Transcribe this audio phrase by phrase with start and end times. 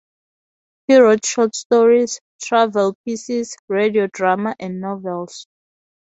[0.87, 5.45] He wrote short stories, travel pieces, radio drama and novels.